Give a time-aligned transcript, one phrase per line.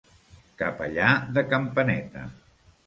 [0.61, 2.29] Capellà de campaneta.